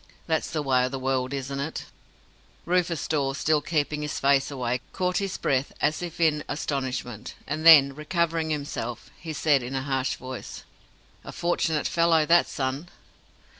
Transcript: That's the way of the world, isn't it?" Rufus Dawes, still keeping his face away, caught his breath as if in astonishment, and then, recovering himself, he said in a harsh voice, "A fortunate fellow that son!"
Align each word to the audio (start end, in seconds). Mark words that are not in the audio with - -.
That's 0.25 0.49
the 0.49 0.63
way 0.63 0.83
of 0.85 0.91
the 0.91 0.97
world, 0.97 1.31
isn't 1.31 1.59
it?" 1.59 1.85
Rufus 2.65 3.07
Dawes, 3.07 3.37
still 3.37 3.61
keeping 3.61 4.01
his 4.01 4.19
face 4.19 4.49
away, 4.49 4.81
caught 4.93 5.17
his 5.17 5.37
breath 5.37 5.73
as 5.79 6.01
if 6.01 6.19
in 6.19 6.43
astonishment, 6.49 7.35
and 7.45 7.67
then, 7.67 7.93
recovering 7.93 8.49
himself, 8.49 9.11
he 9.19 9.31
said 9.31 9.61
in 9.61 9.75
a 9.75 9.83
harsh 9.83 10.15
voice, 10.15 10.63
"A 11.23 11.31
fortunate 11.31 11.85
fellow 11.87 12.25
that 12.25 12.47
son!" 12.47 12.89